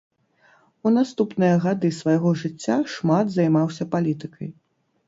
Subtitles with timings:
[0.87, 4.49] У наступныя гады свайго жыцця шмат займаўся палітыкай.